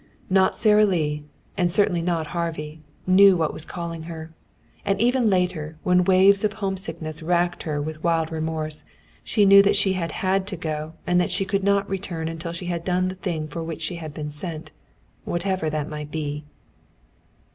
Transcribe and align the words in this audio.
Not 0.31 0.57
Sara 0.57 0.83
Lee, 0.83 1.25
and 1.55 1.69
certainly 1.71 2.01
not 2.01 2.25
Harvey, 2.33 2.81
knew 3.05 3.37
what 3.37 3.53
was 3.53 3.65
calling 3.65 4.01
her. 4.09 4.33
And 4.83 4.99
even 4.99 5.29
later, 5.29 5.77
when 5.83 6.05
waves 6.05 6.43
of 6.43 6.53
homesickness 6.53 7.21
racked 7.21 7.61
her 7.69 7.79
with 7.79 8.03
wild 8.03 8.31
remorse, 8.31 8.83
she 9.23 9.45
knew 9.45 9.61
that 9.61 9.75
she 9.75 9.93
had 9.93 10.13
had 10.13 10.47
to 10.47 10.57
go 10.57 10.93
and 11.05 11.21
that 11.21 11.29
she 11.29 11.45
could 11.45 11.63
not 11.63 11.87
return 11.87 12.27
until 12.27 12.51
she 12.51 12.65
had 12.65 12.83
done 12.83 13.09
the 13.09 13.15
thing 13.21 13.47
for 13.47 13.63
which 13.63 13.83
she 13.83 13.97
had 13.97 14.11
been 14.11 14.31
sent, 14.31 14.71
whatever 15.23 15.69
that 15.69 15.87
might 15.87 16.09
be. 16.09 16.45